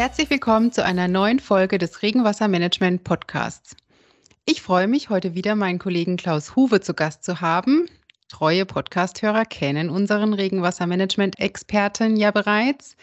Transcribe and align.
Herzlich 0.00 0.30
willkommen 0.30 0.72
zu 0.72 0.82
einer 0.82 1.08
neuen 1.08 1.40
Folge 1.40 1.76
des 1.76 2.00
Regenwassermanagement 2.00 3.04
Podcasts. 3.04 3.76
Ich 4.46 4.62
freue 4.62 4.88
mich, 4.88 5.10
heute 5.10 5.34
wieder 5.34 5.56
meinen 5.56 5.78
Kollegen 5.78 6.16
Klaus 6.16 6.56
Huwe 6.56 6.80
zu 6.80 6.94
Gast 6.94 7.22
zu 7.22 7.42
haben. 7.42 7.86
Treue 8.26 8.64
Podcasthörer 8.64 9.44
kennen 9.44 9.90
unseren 9.90 10.32
Regenwassermanagement-Experten 10.32 12.16
ja 12.16 12.30
bereits. 12.30 12.96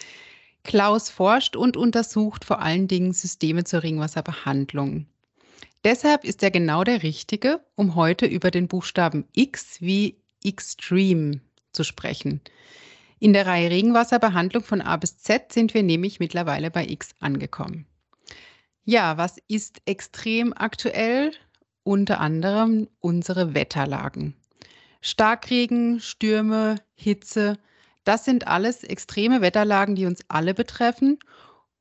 Klaus 0.64 1.12
forscht 1.12 1.56
und 1.56 1.78
untersucht 1.78 2.44
vor 2.44 2.64
allen 2.64 2.88
Dingen 2.88 3.14
Systeme 3.14 3.64
zur 3.64 3.84
Regenwasserbehandlung. 3.84 5.06
Deshalb 5.84 6.24
ist 6.24 6.42
er 6.42 6.50
genau 6.50 6.84
der 6.84 7.04
Richtige, 7.04 7.60
um 7.76 7.94
heute 7.94 8.26
über 8.26 8.50
den 8.50 8.68
Buchstaben 8.68 9.26
X 9.34 9.82
wie 9.82 10.18
Extreme 10.44 11.42
zu 11.74 11.84
sprechen. 11.84 12.42
In 13.20 13.34
der 13.34 13.48
Reihe 13.48 13.72
Regenwasserbehandlung 13.72 14.64
von 14.64 14.82
A 14.82 14.96
bis 14.98 15.18
Z 15.18 15.52
sind 15.52 15.74
wir 15.74 15.82
nämlich 15.82 16.20
mittlerweile 16.20 16.70
bei 16.70 16.86
X 16.88 17.16
angekommen. 17.20 17.88
Ja, 18.84 19.18
was 19.18 19.38
ist 19.48 19.82
extrem 19.86 20.54
aktuell? 20.54 21.32
Unter 21.84 22.20
anderem 22.20 22.88
unsere 23.00 23.56
Wetterlagen. 23.56 24.36
Starkregen, 25.02 26.00
Stürme, 26.00 26.76
Hitze, 26.94 27.58
das 28.04 28.24
sind 28.24 28.48
alles 28.48 28.84
extreme 28.84 29.42
Wetterlagen, 29.42 29.96
die 29.96 30.06
uns 30.06 30.20
alle 30.28 30.54
betreffen 30.54 31.18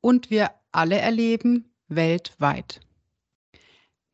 und 0.01 0.29
wir 0.29 0.51
alle 0.71 0.97
erleben 0.97 1.69
weltweit. 1.87 2.81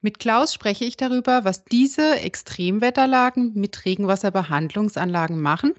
Mit 0.01 0.19
Klaus 0.19 0.53
spreche 0.53 0.83
ich 0.83 0.97
darüber, 0.97 1.45
was 1.45 1.63
diese 1.63 2.19
Extremwetterlagen 2.19 3.53
mit 3.53 3.85
Regenwasserbehandlungsanlagen 3.85 5.39
machen 5.39 5.73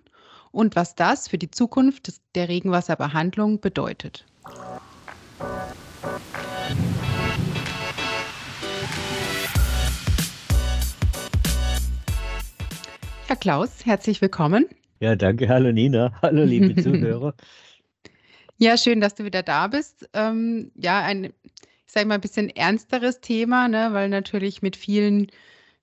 und 0.55 0.77
was 0.77 0.95
das 0.95 1.29
für 1.29 1.37
die 1.37 1.51
Zukunft 1.51 2.13
der 2.37 2.49
Regenwasserbehandlung 2.49 3.61
bedeutet. 3.61 4.25
Herr 13.27 13.37
Klaus, 13.37 13.85
herzlich 13.85 14.21
willkommen. 14.21 14.67
Ja, 15.01 15.17
danke. 15.17 15.49
Hallo 15.49 15.73
Nina. 15.73 16.13
Hallo 16.23 16.45
liebe 16.45 16.75
Zuhörer. 16.83 17.35
Ja, 18.59 18.77
schön, 18.77 19.01
dass 19.01 19.17
du 19.17 19.25
wieder 19.25 19.43
da 19.43 19.67
bist. 19.67 20.09
Ähm, 20.13 20.71
ja, 20.77 21.01
ein, 21.01 21.25
ich 21.25 21.93
sage 21.93 22.07
mal, 22.07 22.15
ein 22.15 22.21
bisschen 22.21 22.49
ernsteres 22.49 23.21
Thema, 23.21 23.67
ne, 23.67 23.89
weil 23.93 24.09
natürlich 24.09 24.63
mit 24.63 24.77
vielen 24.77 25.27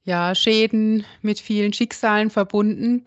ja, 0.03 0.33
Schäden, 0.33 1.05
mit 1.21 1.39
vielen 1.39 1.73
Schicksalen 1.73 2.29
verbunden. 2.29 3.05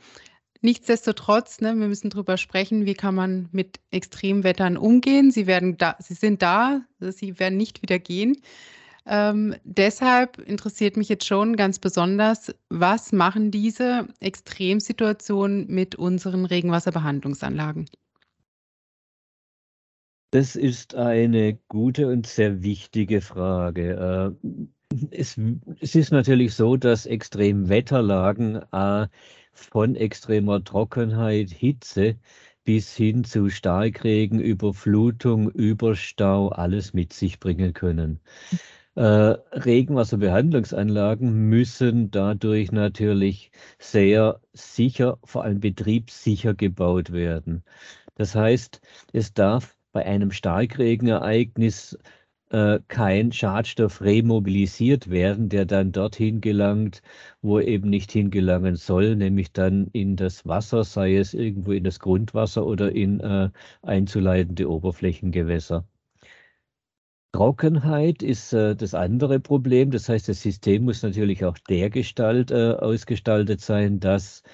Nichtsdestotrotz, 0.65 1.61
ne, 1.61 1.75
wir 1.77 1.89
müssen 1.89 2.09
darüber 2.09 2.39
sprechen, 2.39 2.87
wie 2.87 2.95
kann 2.95 3.15
man 3.15 3.51
mit 3.53 3.81
Extremwettern 3.91 4.79
umgehen. 4.79 5.31
Sie 5.31 5.47
werden 5.47 5.77
da, 5.77 5.95
sie 5.99 6.15
sind 6.15 6.41
da, 6.41 6.81
sie 7.01 7.39
werden 7.39 7.59
nicht 7.59 7.83
wieder 7.83 7.99
gehen. 7.99 8.41
Ähm, 9.05 9.57
deshalb 9.65 10.39
interessiert 10.39 10.97
mich 10.97 11.11
jetzt 11.11 11.27
schon 11.27 11.57
ganz 11.57 11.79
besonders, 11.79 12.55
was 12.71 13.13
machen 13.13 13.51
diese 13.51 14.09
Extremsituationen 14.21 15.67
mit 15.69 15.97
unseren 15.97 16.47
Regenwasserbehandlungsanlagen? 16.47 17.85
Das 20.31 20.57
ist 20.57 20.95
eine 20.95 21.59
gute 21.69 22.09
und 22.09 22.27
sehr 22.27 22.63
wichtige 22.63 23.21
Frage. 23.21 24.35
Äh, 24.43 24.57
es, 25.11 25.39
ist 25.95 26.11
natürlich 26.11 26.55
so, 26.55 26.79
dass 26.79 27.05
Extremwetterlagen 27.05 28.63
äh, 28.73 29.09
von 29.55 29.97
extremer 29.97 30.63
Trockenheit, 30.65 31.51
Hitze 31.51 32.17
bis 32.65 32.95
hin 32.97 33.25
zu 33.25 33.51
Starkregen, 33.51 34.41
Überflutung, 34.41 35.51
Überstau 35.51 36.49
alles 36.49 36.95
mit 36.95 37.13
sich 37.13 37.39
bringen 37.41 37.75
können. 37.75 38.21
Äh, 38.97 39.03
Regenwasserbehandlungsanlagen 39.03 41.49
müssen 41.49 42.11
dadurch 42.11 42.73
natürlich 42.73 43.51
sehr 43.79 44.41
sicher, 44.53 45.19
vor 45.25 45.45
allem 45.45 45.61
betriebssicher 45.61 46.55
gebaut 46.55 47.13
werden. 47.13 47.65
Das 48.17 48.35
heißt, 48.35 48.81
es 49.13 49.35
darf 49.35 49.77
bei 49.93 50.07
einem 50.07 50.31
Starkregenereignis 50.31 51.99
äh, 52.55 52.81
kein 52.87 53.33
Schadstoff 53.33 54.01
remobilisiert 54.01 55.11
werden, 55.11 55.49
der 55.49 55.67
dann 55.67 55.91
dorthin 55.91 56.41
gelangt, 56.41 57.03
wo 57.43 57.59
er 57.59 57.67
eben 57.67 57.91
nicht 57.91 58.13
hingelangen 58.13 58.77
soll, 58.77 59.17
nämlich 59.17 59.53
dann 59.53 59.89
in 59.93 60.15
das 60.15 60.47
Wasser, 60.47 60.85
sei 60.85 61.17
es 61.17 61.35
irgendwo 61.35 61.73
in 61.73 61.83
das 61.83 61.99
Grundwasser 61.99 62.65
oder 62.65 62.93
in 62.93 63.19
äh, 63.19 63.51
einzuleitende 63.83 64.71
Oberflächengewässer. 64.71 65.85
Trockenheit 67.33 68.23
ist 68.23 68.53
äh, 68.53 68.77
das 68.77 68.95
andere 68.95 69.41
Problem. 69.41 69.91
Das 69.91 70.09
heißt, 70.09 70.29
das 70.29 70.41
System 70.41 70.85
muss 70.85 71.03
natürlich 71.03 71.45
auch 71.45 71.59
dergestalt 71.59 72.53
äh, 72.53 72.75
ausgestaltet 72.75 73.61
sein, 73.63 73.99
dass 73.99 74.45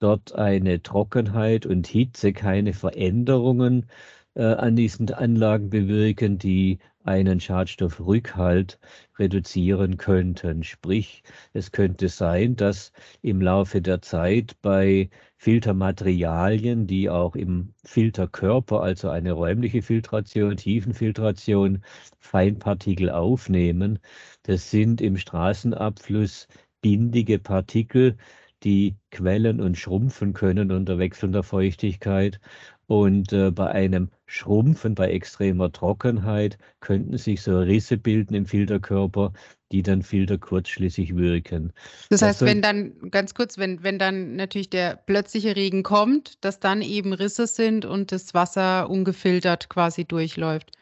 dort 0.00 0.34
eine 0.34 0.82
Trockenheit 0.82 1.64
und 1.64 1.86
Hitze 1.86 2.34
keine 2.34 2.74
Veränderungen 2.74 3.86
äh, 4.34 4.42
an 4.44 4.76
diesen 4.76 5.10
Anlagen 5.12 5.70
bewirken, 5.70 6.38
die 6.38 6.78
einen 7.08 7.40
Schadstoffrückhalt 7.40 8.78
reduzieren 9.18 9.96
könnten. 9.96 10.62
Sprich, 10.62 11.22
es 11.54 11.72
könnte 11.72 12.08
sein, 12.08 12.54
dass 12.54 12.92
im 13.22 13.40
Laufe 13.40 13.80
der 13.82 14.02
Zeit 14.02 14.56
bei 14.62 15.08
Filtermaterialien, 15.38 16.86
die 16.86 17.08
auch 17.08 17.34
im 17.34 17.72
Filterkörper, 17.84 18.82
also 18.82 19.08
eine 19.08 19.32
räumliche 19.32 19.80
Filtration, 19.82 20.56
Tiefenfiltration, 20.56 21.82
Feinpartikel 22.20 23.10
aufnehmen, 23.10 23.98
das 24.42 24.70
sind 24.70 25.00
im 25.00 25.16
Straßenabfluss 25.16 26.46
bindige 26.82 27.38
Partikel, 27.38 28.16
die 28.64 28.96
quellen 29.10 29.60
und 29.60 29.76
schrumpfen 29.76 30.32
können 30.32 30.72
unter 30.72 30.98
wechselnder 30.98 31.42
Feuchtigkeit 31.42 32.40
und 32.88 33.32
äh, 33.34 33.50
bei 33.50 33.70
einem 33.70 34.10
Schrumpfen, 34.26 34.94
bei 34.94 35.10
extremer 35.10 35.70
Trockenheit, 35.70 36.58
könnten 36.80 37.18
sich 37.18 37.42
so 37.42 37.58
Risse 37.58 37.98
bilden 37.98 38.34
im 38.34 38.46
Filterkörper, 38.46 39.32
die 39.70 39.82
dann 39.82 40.02
filterkurzschließig 40.02 41.14
wirken. 41.14 41.72
Das 42.08 42.22
heißt, 42.22 42.40
das 42.40 42.48
wenn 42.48 42.62
dann, 42.62 43.10
ganz 43.10 43.34
kurz, 43.34 43.58
wenn, 43.58 43.82
wenn 43.82 43.98
dann 43.98 44.36
natürlich 44.36 44.70
der 44.70 44.96
plötzliche 44.96 45.54
Regen 45.54 45.82
kommt, 45.82 46.42
dass 46.42 46.60
dann 46.60 46.80
eben 46.80 47.12
Risse 47.12 47.46
sind 47.46 47.84
und 47.84 48.10
das 48.10 48.32
Wasser 48.32 48.88
ungefiltert 48.88 49.68
quasi 49.68 50.06
durchläuft. 50.06 50.72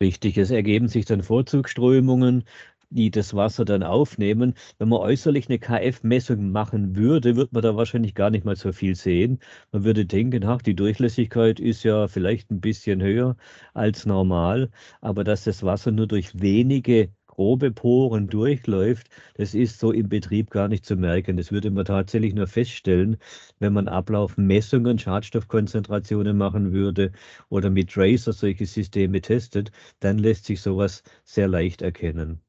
Richtig, 0.00 0.38
es 0.38 0.52
ergeben 0.52 0.86
sich 0.86 1.06
dann 1.06 1.22
Vorzugsströmungen, 1.22 2.44
die 2.90 3.10
das 3.10 3.34
Wasser 3.34 3.64
dann 3.64 3.82
aufnehmen. 3.82 4.54
Wenn 4.78 4.88
man 4.88 5.00
äußerlich 5.00 5.48
eine 5.48 5.58
KF-Messung 5.58 6.50
machen 6.50 6.96
würde, 6.96 7.36
würde 7.36 7.50
man 7.52 7.62
da 7.62 7.76
wahrscheinlich 7.76 8.14
gar 8.14 8.30
nicht 8.30 8.44
mal 8.44 8.56
so 8.56 8.72
viel 8.72 8.94
sehen. 8.94 9.38
Man 9.72 9.84
würde 9.84 10.04
denken, 10.06 10.44
ach, 10.44 10.62
die 10.62 10.74
Durchlässigkeit 10.74 11.60
ist 11.60 11.82
ja 11.84 12.08
vielleicht 12.08 12.50
ein 12.50 12.60
bisschen 12.60 13.02
höher 13.02 13.36
als 13.74 14.06
normal, 14.06 14.70
aber 15.00 15.24
dass 15.24 15.44
das 15.44 15.62
Wasser 15.62 15.90
nur 15.90 16.06
durch 16.06 16.40
wenige 16.40 17.10
grobe 17.26 17.70
Poren 17.70 18.26
durchläuft, 18.28 19.08
das 19.36 19.54
ist 19.54 19.78
so 19.78 19.92
im 19.92 20.08
Betrieb 20.08 20.50
gar 20.50 20.68
nicht 20.68 20.84
zu 20.84 20.96
merken. 20.96 21.36
Das 21.36 21.52
würde 21.52 21.70
man 21.70 21.84
tatsächlich 21.84 22.34
nur 22.34 22.46
feststellen, 22.48 23.16
wenn 23.60 23.72
man 23.72 23.88
Ablaufmessungen, 23.88 24.98
Schadstoffkonzentrationen 24.98 26.36
machen 26.36 26.72
würde 26.72 27.12
oder 27.48 27.70
mit 27.70 27.90
Tracer 27.92 28.32
solche 28.32 28.66
Systeme 28.66 29.20
testet, 29.20 29.70
dann 30.00 30.18
lässt 30.18 30.44
sich 30.46 30.60
sowas 30.60 31.02
sehr 31.24 31.48
leicht 31.48 31.82
erkennen. 31.82 32.40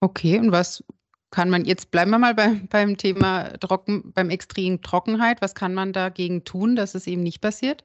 Okay, 0.00 0.38
und 0.38 0.52
was 0.52 0.84
kann 1.30 1.50
man 1.50 1.64
jetzt 1.64 1.90
bleiben 1.90 2.10
wir 2.10 2.18
mal 2.18 2.34
bei, 2.34 2.60
beim 2.70 2.96
Thema 2.96 3.50
Trocken, 3.58 4.12
beim 4.12 4.30
extremen 4.30 4.80
Trockenheit. 4.80 5.42
Was 5.42 5.54
kann 5.54 5.74
man 5.74 5.92
dagegen 5.92 6.44
tun, 6.44 6.76
dass 6.76 6.94
es 6.94 7.06
eben 7.06 7.22
nicht 7.22 7.40
passiert? 7.40 7.84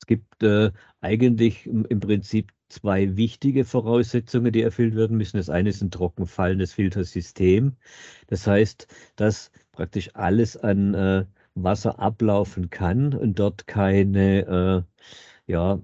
Es 0.00 0.06
gibt 0.06 0.42
äh, 0.42 0.72
eigentlich 1.00 1.66
im, 1.66 2.00
Prinzip 2.00 2.52
zwei 2.68 3.16
wichtige 3.16 3.64
Voraussetzungen, 3.64 4.52
die 4.52 4.62
erfüllt 4.62 4.96
werden 4.96 5.16
müssen. 5.16 5.36
Das 5.36 5.50
eine 5.50 5.68
ist 5.68 5.82
ein 5.82 5.92
trockenfallendes 5.92 6.72
Filtersystem. 6.72 7.76
Das 8.26 8.46
heißt, 8.46 8.88
dass 9.14 9.52
praktisch 9.70 10.10
alles 10.14 10.56
an 10.56 10.94
äh, 10.94 11.24
Wasser 11.54 12.00
ablaufen 12.00 12.70
kann 12.70 13.14
und 13.14 13.38
dort 13.38 13.68
keine 13.68 14.86
äh, 15.46 15.52
ja, 15.52 15.80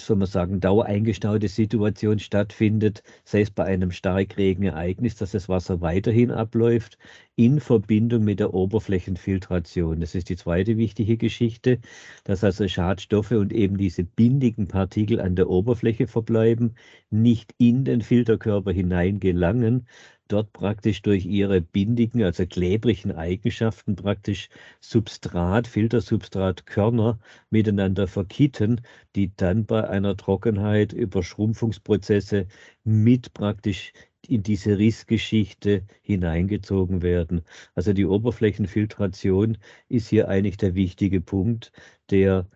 soll 0.00 0.16
man 0.16 0.26
sagen, 0.28 0.60
dauereingestaute 0.60 1.48
Situation 1.48 2.18
stattfindet, 2.18 3.02
sei 3.24 3.40
es 3.40 3.50
bei 3.50 3.64
einem 3.64 3.90
Starkregenereignis, 3.90 5.16
dass 5.16 5.32
das 5.32 5.48
Wasser 5.48 5.80
weiterhin 5.80 6.30
abläuft, 6.30 6.98
in 7.34 7.60
Verbindung 7.60 8.24
mit 8.24 8.40
der 8.40 8.54
Oberflächenfiltration. 8.54 10.00
Das 10.00 10.14
ist 10.14 10.28
die 10.28 10.36
zweite 10.36 10.76
wichtige 10.76 11.16
Geschichte, 11.16 11.80
dass 12.24 12.44
also 12.44 12.68
Schadstoffe 12.68 13.32
und 13.32 13.52
eben 13.52 13.76
diese 13.78 14.04
bindigen 14.04 14.68
Partikel 14.68 15.20
an 15.20 15.36
der 15.36 15.48
Oberfläche 15.48 16.06
verbleiben, 16.06 16.74
nicht 17.10 17.54
in 17.58 17.84
den 17.84 18.02
Filterkörper 18.02 18.72
hineingelangen, 18.72 19.86
dort 20.28 20.52
praktisch 20.52 21.02
durch 21.02 21.24
ihre 21.26 21.60
bindigen, 21.60 22.22
also 22.22 22.46
klebrigen 22.46 23.12
Eigenschaften 23.12 23.96
praktisch 23.96 24.48
Substrat, 24.80 25.66
Filtersubstratkörner 25.66 27.18
miteinander 27.50 28.06
verkitten, 28.08 28.80
die 29.14 29.34
dann 29.36 29.66
bei 29.66 29.88
einer 29.88 30.16
Trockenheit 30.16 30.92
über 30.92 31.22
Schrumpfungsprozesse 31.22 32.46
mit 32.84 33.32
praktisch 33.34 33.92
in 34.28 34.42
diese 34.42 34.78
Rissgeschichte 34.78 35.84
hineingezogen 36.02 37.02
werden. 37.02 37.42
Also 37.74 37.92
die 37.92 38.06
Oberflächenfiltration 38.06 39.58
ist 39.88 40.08
hier 40.08 40.28
eigentlich 40.28 40.56
der 40.56 40.74
wichtige 40.74 41.20
Punkt, 41.20 41.72
der 42.10 42.48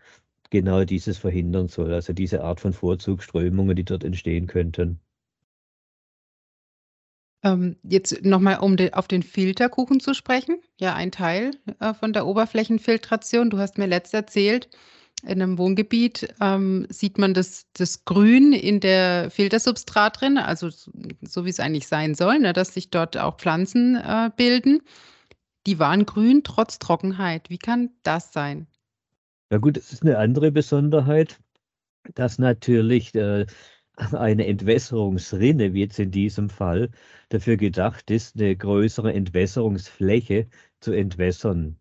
genau 0.50 0.84
dieses 0.84 1.18
verhindern 1.18 1.68
soll, 1.68 1.92
also 1.94 2.12
diese 2.12 2.42
Art 2.44 2.60
von 2.60 2.72
Vorzugsströmungen, 2.72 3.76
die 3.76 3.84
dort 3.84 4.04
entstehen 4.04 4.46
könnten. 4.46 5.00
Ähm, 7.42 7.76
jetzt 7.82 8.24
nochmal, 8.24 8.58
um 8.58 8.76
de, 8.76 8.92
auf 8.92 9.08
den 9.08 9.22
Filterkuchen 9.22 10.00
zu 10.00 10.14
sprechen. 10.14 10.60
Ja, 10.78 10.94
ein 10.94 11.10
Teil 11.10 11.52
äh, 11.78 11.94
von 11.94 12.12
der 12.12 12.26
Oberflächenfiltration. 12.26 13.50
Du 13.50 13.58
hast 13.58 13.78
mir 13.78 13.86
letzt 13.86 14.12
erzählt, 14.12 14.68
in 15.22 15.42
einem 15.42 15.58
Wohngebiet 15.58 16.34
ähm, 16.40 16.86
sieht 16.88 17.18
man 17.18 17.34
das, 17.34 17.66
das 17.74 18.04
Grün 18.04 18.52
in 18.52 18.80
der 18.80 19.30
Filtersubstrat 19.30 20.20
drin, 20.20 20.38
also 20.38 20.70
so 20.70 21.44
wie 21.44 21.50
es 21.50 21.60
eigentlich 21.60 21.88
sein 21.88 22.14
soll, 22.14 22.38
ne, 22.38 22.52
dass 22.52 22.74
sich 22.74 22.90
dort 22.90 23.18
auch 23.18 23.36
Pflanzen 23.36 23.96
äh, 23.96 24.30
bilden. 24.34 24.80
Die 25.66 25.78
waren 25.78 26.06
grün 26.06 26.42
trotz 26.42 26.78
Trockenheit. 26.78 27.50
Wie 27.50 27.58
kann 27.58 27.90
das 28.02 28.32
sein? 28.32 28.66
Ja 29.50 29.58
gut, 29.58 29.76
es 29.76 29.92
ist 29.92 30.02
eine 30.02 30.16
andere 30.16 30.52
Besonderheit, 30.52 31.38
dass 32.14 32.38
natürlich 32.38 33.14
äh, 33.14 33.46
eine 34.12 34.46
Entwässerungsrinne, 34.46 35.74
wie 35.74 35.80
jetzt 35.80 35.98
in 35.98 36.10
diesem 36.10 36.48
Fall, 36.48 36.90
dafür 37.28 37.56
gedacht 37.56 38.10
ist, 38.10 38.36
eine 38.36 38.56
größere 38.56 39.12
Entwässerungsfläche 39.12 40.48
zu 40.80 40.92
entwässern. 40.92 41.76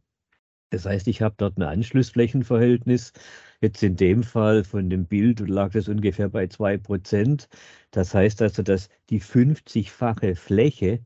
Das 0.72 0.86
heißt, 0.86 1.08
ich 1.08 1.22
habe 1.22 1.36
dort 1.38 1.58
ein 1.58 1.64
Anschlussflächenverhältnis. 1.64 3.14
Jetzt 3.62 3.82
in 3.84 3.96
dem 3.96 4.24
Fall 4.24 4.64
von 4.64 4.90
dem 4.90 5.06
Bild 5.08 5.40
lag 5.42 5.72
das 5.72 5.88
ungefähr 5.88 6.30
bei 6.30 6.48
2%. 6.48 7.48
Das 7.92 8.14
heißt 8.14 8.42
also, 8.42 8.62
dass 8.64 8.90
die 9.10 9.22
50-fache 9.22 10.36
Fläche 10.36 11.02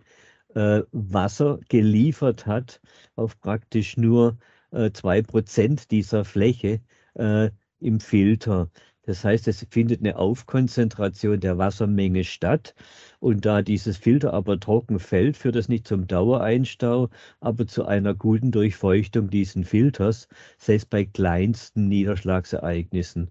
äh, 0.55 0.81
Wasser 0.91 1.59
geliefert 1.69 2.45
hat 2.45 2.81
auf 3.15 3.39
praktisch 3.39 3.97
nur 3.97 4.37
äh, 4.71 4.91
2% 4.91 5.87
dieser 5.89 6.25
Fläche 6.25 6.81
äh, 7.15 7.49
im 7.79 7.99
Filter. 7.99 8.69
Das 9.05 9.23
heißt, 9.23 9.47
es 9.49 9.65
findet 9.69 9.99
eine 9.99 10.17
Aufkonzentration 10.17 11.39
der 11.39 11.57
Wassermenge 11.57 12.23
statt. 12.23 12.73
Und 13.19 13.45
da 13.45 13.61
dieses 13.61 13.97
Filter 13.97 14.33
aber 14.33 14.59
trocken 14.59 14.99
fällt, 14.99 15.37
führt 15.37 15.55
es 15.55 15.69
nicht 15.69 15.87
zum 15.87 16.07
Dauereinstau, 16.07 17.09
aber 17.39 17.67
zu 17.67 17.85
einer 17.85 18.13
guten 18.13 18.51
Durchfeuchtung 18.51 19.29
dieses 19.29 19.67
Filters, 19.67 20.27
selbst 20.57 20.89
bei 20.89 21.05
kleinsten 21.05 21.87
Niederschlagsereignissen. 21.89 23.29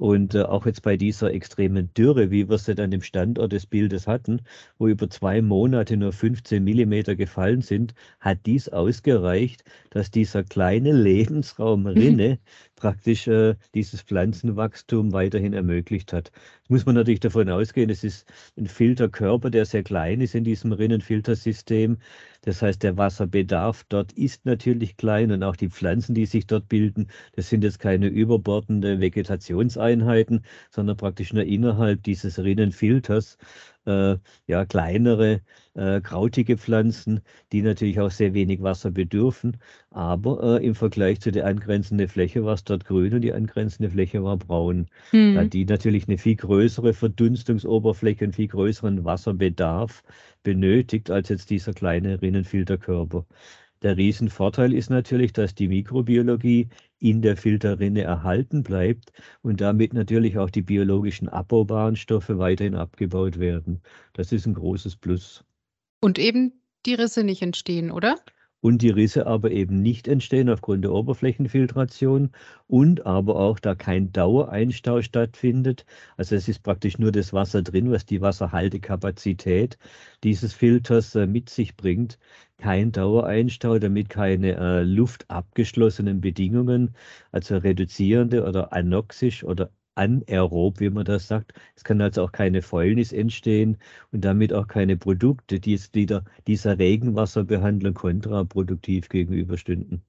Und 0.00 0.34
äh, 0.34 0.44
auch 0.44 0.64
jetzt 0.64 0.80
bei 0.80 0.96
dieser 0.96 1.30
extremen 1.34 1.92
Dürre, 1.92 2.30
wie 2.30 2.48
wir 2.48 2.56
sie 2.56 2.74
dann 2.74 2.90
im 2.90 3.02
Standort 3.02 3.52
des 3.52 3.66
Bildes 3.66 4.06
hatten, 4.06 4.40
wo 4.78 4.88
über 4.88 5.10
zwei 5.10 5.42
Monate 5.42 5.98
nur 5.98 6.14
15 6.14 6.64
Millimeter 6.64 7.16
gefallen 7.16 7.60
sind, 7.60 7.92
hat 8.18 8.38
dies 8.46 8.70
ausgereicht, 8.70 9.62
dass 9.90 10.10
dieser 10.10 10.42
kleine 10.42 10.92
Lebensraum 11.02 11.86
Rinne 11.86 12.38
praktisch 12.80 13.28
äh, 13.28 13.54
dieses 13.74 14.02
Pflanzenwachstum 14.02 15.12
weiterhin 15.12 15.52
ermöglicht 15.52 16.12
hat. 16.12 16.32
Jetzt 16.62 16.70
muss 16.70 16.86
man 16.86 16.96
natürlich 16.96 17.20
davon 17.20 17.48
ausgehen, 17.48 17.90
es 17.90 18.02
ist 18.04 18.26
ein 18.56 18.66
Filterkörper, 18.66 19.50
der 19.50 19.64
sehr 19.66 19.82
klein 19.84 20.20
ist 20.20 20.34
in 20.34 20.44
diesem 20.44 20.72
Rinnenfiltersystem. 20.72 21.98
Das 22.42 22.62
heißt, 22.62 22.82
der 22.82 22.96
Wasserbedarf 22.96 23.84
dort 23.88 24.12
ist 24.14 24.46
natürlich 24.46 24.96
klein 24.96 25.30
und 25.30 25.42
auch 25.42 25.56
die 25.56 25.68
Pflanzen, 25.68 26.14
die 26.14 26.26
sich 26.26 26.46
dort 26.46 26.68
bilden, 26.68 27.08
das 27.36 27.48
sind 27.50 27.62
jetzt 27.64 27.78
keine 27.78 28.08
überbordende 28.08 28.98
Vegetationseinheiten, 29.00 30.44
sondern 30.70 30.96
praktisch 30.96 31.32
nur 31.32 31.44
innerhalb 31.44 32.02
dieses 32.02 32.38
Rinnenfilters 32.38 33.36
äh, 33.86 34.16
ja, 34.46 34.64
kleinere, 34.66 35.40
äh, 35.74 36.00
krautige 36.00 36.56
Pflanzen, 36.58 37.20
die 37.52 37.62
natürlich 37.62 38.00
auch 38.00 38.10
sehr 38.10 38.34
wenig 38.34 38.62
Wasser 38.62 38.90
bedürfen. 38.90 39.56
Aber 39.90 40.60
äh, 40.60 40.66
im 40.66 40.74
Vergleich 40.74 41.20
zu 41.20 41.32
der 41.32 41.46
angrenzenden 41.46 42.08
Fläche 42.08 42.44
war 42.44 42.54
es 42.54 42.64
dort 42.64 42.84
grün 42.84 43.14
und 43.14 43.20
die 43.22 43.32
angrenzende 43.32 43.90
Fläche 43.90 44.22
war 44.22 44.36
braun. 44.36 44.86
Mhm. 45.12 45.34
Da 45.34 45.44
die 45.44 45.64
natürlich 45.64 46.08
eine 46.08 46.18
viel 46.18 46.36
größere 46.36 46.92
Verdunstungsoberfläche 46.94 48.24
und 48.24 48.34
viel 48.36 48.48
größeren 48.48 49.04
Wasserbedarf 49.04 50.02
benötigt 50.42 51.10
als 51.10 51.28
jetzt 51.28 51.50
dieser 51.50 51.72
kleine 51.72 52.20
Rinnenfilterkörper. 52.22 53.26
Der 53.82 53.96
Riesenvorteil 53.96 54.74
ist 54.74 54.90
natürlich, 54.90 55.32
dass 55.32 55.54
die 55.54 55.68
Mikrobiologie 55.68 56.68
in 56.98 57.22
der 57.22 57.36
Filterrinne 57.36 58.02
erhalten 58.02 58.62
bleibt 58.62 59.12
und 59.42 59.60
damit 59.62 59.94
natürlich 59.94 60.36
auch 60.36 60.50
die 60.50 60.62
biologischen 60.62 61.28
abbaubaren 61.28 61.96
Stoffe 61.96 62.38
weiterhin 62.38 62.74
abgebaut 62.74 63.38
werden. 63.38 63.80
Das 64.12 64.32
ist 64.32 64.46
ein 64.46 64.54
großes 64.54 64.96
Plus. 64.96 65.44
Und 66.00 66.18
eben 66.18 66.62
die 66.84 66.94
Risse 66.94 67.24
nicht 67.24 67.40
entstehen, 67.40 67.90
oder? 67.90 68.16
Und 68.60 68.82
die 68.82 68.90
Risse 68.90 69.26
aber 69.26 69.50
eben 69.50 69.80
nicht 69.82 70.08
entstehen 70.08 70.48
aufgrund 70.50 70.84
der 70.84 70.92
Oberflächenfiltration 70.92 72.30
und 72.66 73.06
aber 73.06 73.36
auch 73.36 73.58
da 73.58 73.74
kein 73.74 74.12
Dauereinstau 74.12 75.02
stattfindet. 75.02 75.84
Also 76.16 76.36
es 76.36 76.48
ist 76.48 76.62
praktisch 76.62 76.98
nur 76.98 77.12
das 77.12 77.32
Wasser 77.32 77.62
drin, 77.62 77.90
was 77.90 78.06
die 78.06 78.20
Wasserhaltekapazität 78.20 79.78
dieses 80.24 80.52
Filters 80.52 81.14
äh, 81.14 81.26
mit 81.26 81.50
sich 81.50 81.76
bringt. 81.76 82.18
Kein 82.58 82.92
Dauereinstau, 82.92 83.78
damit 83.78 84.08
keine 84.10 84.56
äh, 84.56 84.82
luftabgeschlossenen 84.82 86.20
Bedingungen, 86.20 86.94
also 87.32 87.56
reduzierende 87.56 88.44
oder 88.46 88.72
anoxisch 88.72 89.44
oder 89.44 89.70
anaerob, 89.94 90.80
wie 90.80 90.90
man 90.90 91.04
das 91.04 91.28
sagt. 91.28 91.52
Es 91.76 91.84
kann 91.84 92.00
also 92.00 92.22
auch 92.22 92.32
keine 92.32 92.62
Fäulnis 92.62 93.12
entstehen 93.12 93.78
und 94.12 94.24
damit 94.24 94.52
auch 94.52 94.68
keine 94.68 94.96
Produkte, 94.96 95.60
die 95.60 95.74
es 95.74 95.92
wieder 95.94 96.24
dieser 96.46 96.78
Regenwasserbehandlung 96.78 97.94
kontraproduktiv 97.94 99.08
gegenüberstünden. 99.08 100.02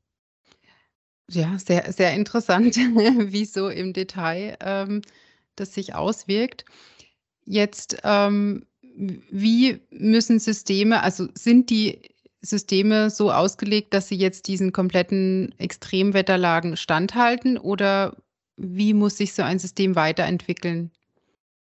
Ja, 1.29 1.57
sehr, 1.59 1.91
sehr 1.91 2.13
interessant, 2.13 2.75
wie 3.31 3.45
so 3.45 3.69
im 3.69 3.93
Detail 3.93 4.57
ähm, 4.59 5.01
das 5.55 5.73
sich 5.73 5.95
auswirkt. 5.95 6.65
Jetzt, 7.45 7.97
ähm, 8.03 8.65
wie 8.81 9.79
müssen 9.89 10.39
Systeme, 10.39 11.01
also 11.01 11.27
sind 11.33 11.69
die 11.69 12.01
Systeme 12.41 13.09
so 13.09 13.31
ausgelegt, 13.31 13.93
dass 13.93 14.07
sie 14.07 14.15
jetzt 14.15 14.47
diesen 14.47 14.71
kompletten 14.71 15.53
Extremwetterlagen 15.57 16.75
standhalten 16.75 17.57
oder 17.57 18.17
wie 18.57 18.93
muss 18.93 19.17
sich 19.17 19.33
so 19.33 19.43
ein 19.43 19.59
System 19.59 19.95
weiterentwickeln? 19.95 20.91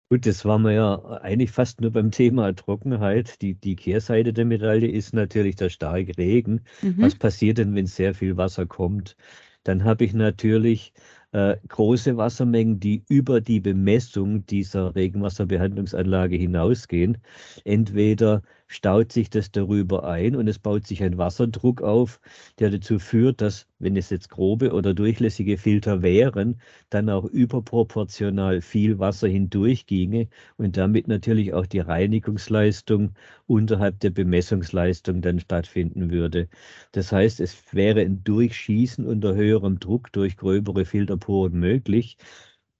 Gut, 0.09 0.27
das 0.27 0.45
waren 0.45 0.61
wir 0.61 0.73
ja 0.73 1.03
eigentlich 1.21 1.49
fast 1.51 1.81
nur 1.81 1.91
beim 1.91 2.11
Thema 2.11 2.53
Trockenheit. 2.53 3.41
Die, 3.41 3.55
die 3.55 3.75
Kehrseite 3.75 4.31
der 4.31 4.45
Medaille 4.45 4.87
ist 4.87 5.13
natürlich 5.13 5.55
der 5.55 5.69
starke 5.69 6.15
Regen. 6.17 6.61
Mhm. 6.81 7.01
Was 7.01 7.15
passiert 7.15 7.57
denn, 7.57 7.73
wenn 7.73 7.87
sehr 7.87 8.13
viel 8.13 8.37
Wasser 8.37 8.67
kommt? 8.67 9.15
Dann 9.63 9.83
habe 9.83 10.05
ich 10.05 10.13
natürlich 10.13 10.93
äh, 11.31 11.55
große 11.67 12.15
Wassermengen, 12.15 12.79
die 12.79 13.03
über 13.09 13.41
die 13.41 13.59
Bemessung 13.59 14.45
dieser 14.45 14.93
Regenwasserbehandlungsanlage 14.93 16.35
hinausgehen. 16.35 17.17
Entweder 17.63 18.43
staut 18.73 19.11
sich 19.11 19.29
das 19.29 19.51
darüber 19.51 20.03
ein 20.03 20.35
und 20.35 20.47
es 20.47 20.57
baut 20.59 20.87
sich 20.87 21.03
ein 21.03 21.17
Wasserdruck 21.17 21.81
auf, 21.81 22.19
der 22.59 22.71
dazu 22.71 22.97
führt, 22.99 23.39
dass, 23.41 23.67
wenn 23.79 23.95
es 23.95 24.09
jetzt 24.09 24.29
grobe 24.29 24.73
oder 24.73 24.93
durchlässige 24.93 25.57
Filter 25.57 26.01
wären, 26.01 26.59
dann 26.89 27.09
auch 27.09 27.25
überproportional 27.25 28.61
viel 28.61 28.97
Wasser 28.99 29.27
hindurchginge 29.27 30.27
und 30.57 30.75
damit 30.77 31.07
natürlich 31.07 31.53
auch 31.53 31.67
die 31.67 31.79
Reinigungsleistung 31.79 33.13
unterhalb 33.45 33.99
der 33.99 34.09
Bemessungsleistung 34.09 35.21
dann 35.21 35.39
stattfinden 35.39 36.09
würde. 36.11 36.49
Das 36.93 37.11
heißt, 37.11 37.39
es 37.41 37.55
wäre 37.73 38.01
ein 38.01 38.23
Durchschießen 38.23 39.05
unter 39.05 39.35
höherem 39.35 39.79
Druck 39.79 40.11
durch 40.11 40.35
gröbere 40.37 40.85
Filterporen 40.85 41.59
möglich. 41.59 42.17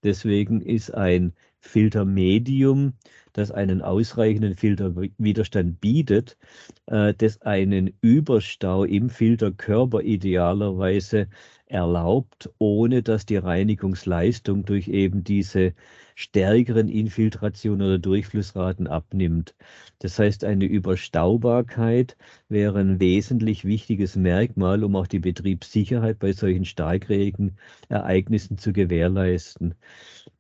Deswegen 0.04 0.62
ist 0.62 0.94
ein 0.94 1.34
Filtermedium 1.66 2.94
das 3.34 3.52
einen 3.52 3.82
ausreichenden 3.82 4.56
Filterwiderstand 4.56 5.82
bietet, 5.82 6.38
äh, 6.86 7.14
das 7.16 7.42
einen 7.42 7.92
Überstau 8.02 8.84
im 8.84 9.10
Filterkörper 9.10 10.02
idealerweise 10.02 11.28
erlaubt, 11.66 12.52
ohne 12.60 13.02
dass 13.02 13.26
die 13.26 13.38
Reinigungsleistung 13.38 14.66
durch 14.66 14.88
eben 14.88 15.24
diese 15.24 15.74
stärkeren 16.16 16.88
Infiltration 16.88 17.82
oder 17.82 17.98
Durchflussraten 17.98 18.86
abnimmt. 18.88 19.56
Das 19.98 20.20
heißt, 20.20 20.44
eine 20.44 20.66
Überstaubarkeit 20.66 22.16
wäre 22.50 22.80
ein 22.80 23.00
wesentlich 23.00 23.66
wichtiges 23.66 24.16
Merkmal, 24.16 24.84
um 24.84 24.96
auch 24.96 25.08
die 25.08 25.20
Betriebssicherheit 25.20 26.20
bei 26.20 26.34
solchen 26.34 26.66
Starkregenereignissen 26.66 28.60
zu 28.60 28.74
gewährleisten. 28.74 29.74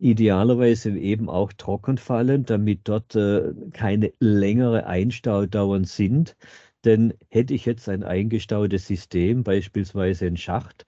Idealerweise 0.04 0.90
eben 0.98 1.30
auch 1.30 1.54
trockenfallend, 1.54 2.50
damit 2.50 2.82
damit 2.82 2.82
dort 2.90 3.16
äh, 3.16 3.54
keine 3.72 4.14
längere 4.20 4.86
Einstaudauern 4.86 5.86
sind. 5.86 6.36
Denn 6.86 7.14
hätte 7.30 7.54
ich 7.54 7.66
jetzt 7.66 7.88
ein 7.90 8.04
eingestautes 8.04 8.86
System, 8.88 9.44
beispielsweise 9.44 10.28
ein 10.28 10.38
Schacht, 10.38 10.86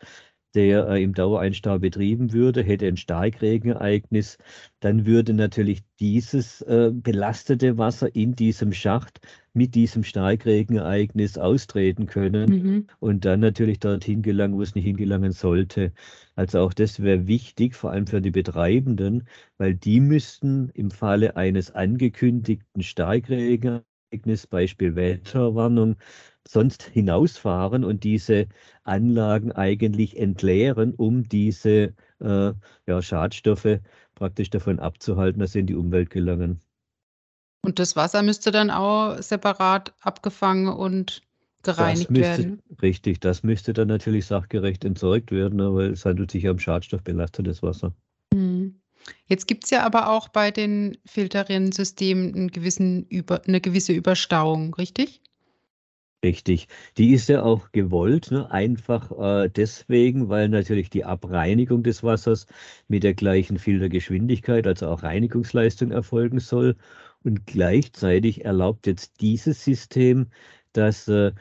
der 0.56 0.88
äh, 0.88 1.04
im 1.04 1.14
Dauereinstau 1.14 1.80
betrieben 1.80 2.32
würde, 2.34 2.64
hätte 2.64 2.88
ein 2.88 2.98
Starkregenereignis, 2.98 4.38
dann 4.80 5.06
würde 5.06 5.34
natürlich 5.34 5.84
dieses 6.00 6.62
äh, 6.62 6.92
belastete 6.94 7.78
Wasser 7.78 8.16
in 8.16 8.36
diesem 8.36 8.74
Schacht 8.74 9.20
mit 9.54 9.76
diesem 9.76 10.04
Starkregenereignis 10.04 11.38
austreten 11.38 12.08
können 12.08 12.50
mhm. 12.50 12.88
und 13.00 13.26
dann 13.26 13.40
natürlich 13.40 13.80
dorthin 13.80 14.22
gelangen, 14.22 14.56
wo 14.56 14.62
es 14.62 14.76
nicht 14.76 14.86
hingelangen 14.86 15.32
sollte. 15.32 15.94
Also 16.36 16.60
auch 16.60 16.74
das 16.74 17.02
wäre 17.02 17.28
wichtig, 17.28 17.76
vor 17.76 17.92
allem 17.92 18.08
für 18.08 18.22
die 18.22 18.32
Betreibenden, 18.32 19.28
weil 19.58 19.76
die 19.76 20.00
müssten 20.00 20.70
im 20.74 20.92
Falle 20.92 21.36
eines 21.38 21.72
angekündigten 21.72 22.84
Starkregenereignisses, 22.84 23.95
Beispiel 24.50 24.96
Wetterwarnung, 24.96 25.96
sonst 26.48 26.84
hinausfahren 26.84 27.84
und 27.84 28.04
diese 28.04 28.48
Anlagen 28.84 29.52
eigentlich 29.52 30.18
entleeren, 30.18 30.94
um 30.94 31.24
diese 31.24 31.94
äh, 32.20 32.54
ja, 32.88 33.02
Schadstoffe 33.02 33.80
praktisch 34.14 34.50
davon 34.50 34.80
abzuhalten, 34.80 35.40
dass 35.40 35.52
sie 35.54 35.60
in 35.60 35.68
die 35.68 35.76
Umwelt 35.76 36.10
gelangen. 36.10 36.62
Und 37.64 37.80
das 37.80 37.96
Wasser 37.96 38.22
müsste 38.22 38.52
dann 38.52 38.70
auch 38.70 39.18
separat 39.22 39.94
abgefangen 40.02 40.68
und 40.68 41.24
gereinigt 41.64 42.12
müsste, 42.12 42.38
werden. 42.38 42.62
Richtig, 42.82 43.20
das 43.20 43.42
müsste 43.44 43.74
dann 43.74 43.88
natürlich 43.88 44.28
sachgerecht 44.28 44.86
entsorgt 44.86 45.32
werden, 45.32 45.60
weil 45.74 45.92
es 45.92 46.06
handelt 46.06 46.30
sich 46.32 46.44
ja 46.44 46.52
um 46.52 46.60
schadstoffbelastetes 46.60 47.64
Wasser. 47.64 47.94
Jetzt 49.28 49.48
gibt 49.48 49.66
es 49.66 49.70
ja 49.72 49.84
aber 49.84 50.10
auch 50.10 50.30
bei 50.30 50.52
den 50.52 50.98
Filteriersystemen 51.06 52.36
einen 52.36 53.04
Über, 53.10 53.42
eine 53.48 53.62
gewisse 53.62 53.94
Überstauung, 53.94 54.74
richtig? 54.76 55.22
Richtig. 56.24 56.68
Die 56.98 57.14
ist 57.14 57.30
ja 57.30 57.44
auch 57.44 57.72
gewollt, 57.72 58.32
ne? 58.32 58.50
einfach 58.50 59.12
äh, 59.44 59.48
deswegen, 59.48 60.28
weil 60.28 60.50
natürlich 60.50 60.90
die 60.90 61.06
Abreinigung 61.06 61.84
des 61.84 62.02
Wassers 62.02 62.48
mit 62.88 63.04
der 63.04 63.14
gleichen 63.14 63.60
Filtergeschwindigkeit, 63.60 64.66
also 64.66 64.88
auch 64.88 65.04
Reinigungsleistung 65.04 65.92
erfolgen 65.92 66.40
soll. 66.40 66.78
Und 67.24 67.46
gleichzeitig 67.46 68.44
erlaubt 68.44 68.88
jetzt 68.88 69.22
dieses 69.22 69.64
System, 69.64 70.32
dass 70.74 71.08
äh, 71.08 71.32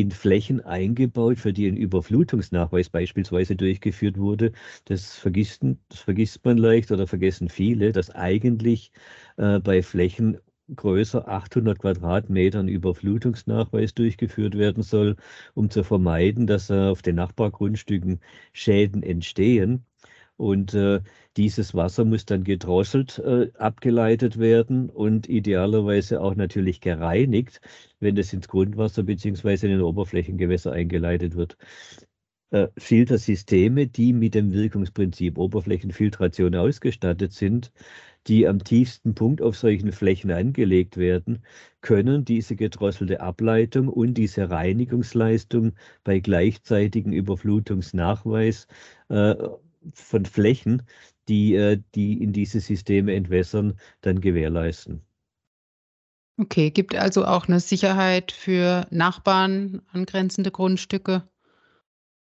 in 0.00 0.10
Flächen 0.10 0.60
eingebaut, 0.60 1.38
für 1.38 1.52
die 1.52 1.66
ein 1.68 1.76
Überflutungsnachweis 1.76 2.88
beispielsweise 2.90 3.56
durchgeführt 3.56 4.18
wurde, 4.18 4.52
das 4.86 5.16
vergisst, 5.16 5.62
das 5.88 6.00
vergisst 6.00 6.44
man 6.44 6.58
leicht 6.58 6.90
oder 6.92 7.06
vergessen 7.06 7.48
viele, 7.48 7.92
dass 7.92 8.10
eigentlich 8.10 8.92
äh, 9.36 9.58
bei 9.60 9.82
Flächen 9.82 10.38
größer 10.74 11.26
800 11.28 11.78
Quadratmetern 11.80 12.68
Überflutungsnachweis 12.68 13.94
durchgeführt 13.94 14.56
werden 14.56 14.82
soll, 14.82 15.16
um 15.54 15.70
zu 15.70 15.82
vermeiden, 15.84 16.46
dass 16.46 16.70
äh, 16.70 16.74
auf 16.74 17.02
den 17.02 17.16
Nachbargrundstücken 17.16 18.20
Schäden 18.52 19.02
entstehen. 19.02 19.84
Und 20.40 20.72
äh, 20.72 21.00
dieses 21.36 21.74
Wasser 21.74 22.06
muss 22.06 22.24
dann 22.24 22.44
gedrosselt 22.44 23.18
äh, 23.18 23.50
abgeleitet 23.58 24.38
werden 24.38 24.88
und 24.88 25.28
idealerweise 25.28 26.22
auch 26.22 26.34
natürlich 26.34 26.80
gereinigt, 26.80 27.60
wenn 28.00 28.16
es 28.16 28.32
ins 28.32 28.48
Grundwasser 28.48 29.02
bzw. 29.02 29.66
in 29.66 29.72
den 29.72 29.82
Oberflächengewässer 29.82 30.72
eingeleitet 30.72 31.36
wird. 31.36 31.58
Äh, 32.52 32.68
Filtersysteme, 32.78 33.86
die 33.86 34.14
mit 34.14 34.34
dem 34.34 34.50
Wirkungsprinzip 34.54 35.36
Oberflächenfiltration 35.36 36.54
ausgestattet 36.54 37.34
sind, 37.34 37.70
die 38.26 38.48
am 38.48 38.64
tiefsten 38.64 39.14
Punkt 39.14 39.42
auf 39.42 39.58
solchen 39.58 39.92
Flächen 39.92 40.30
angelegt 40.30 40.96
werden, 40.96 41.42
können 41.82 42.24
diese 42.24 42.56
gedrosselte 42.56 43.20
Ableitung 43.20 43.88
und 43.88 44.14
diese 44.14 44.48
Reinigungsleistung 44.48 45.74
bei 46.02 46.20
gleichzeitigem 46.20 47.12
Überflutungsnachweis 47.12 48.68
äh, 49.10 49.34
von 49.92 50.26
Flächen, 50.26 50.82
die, 51.28 51.54
äh, 51.54 51.80
die 51.94 52.22
in 52.22 52.32
diese 52.32 52.60
Systeme 52.60 53.14
entwässern, 53.14 53.78
dann 54.00 54.20
gewährleisten. 54.20 55.02
Okay, 56.38 56.70
gibt 56.70 56.94
also 56.94 57.24
auch 57.26 57.48
eine 57.48 57.60
Sicherheit 57.60 58.32
für 58.32 58.86
Nachbarn, 58.90 59.82
angrenzende 59.92 60.50
Grundstücke? 60.50 61.28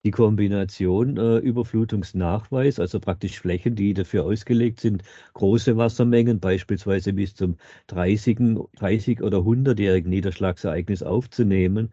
Die 0.05 0.11
Kombination 0.11 1.17
äh, 1.17 1.39
Überflutungsnachweis, 1.39 2.81
also 2.81 2.99
praktisch 2.99 3.39
Flächen, 3.39 3.77
die 3.77 3.95
dafür 3.95 4.25
ausgelegt 4.25 4.81
sind, 4.81 5.03
große 5.35 5.77
Wassermengen, 5.77 6.41
beispielsweise 6.41 7.13
bis 7.13 7.35
zum 7.35 7.57
30, 7.87 8.39
30 8.77 9.23
oder 9.23 9.39
100-jährigen 9.39 10.11
Niederschlagsereignis 10.11 11.03
aufzunehmen, 11.05 11.93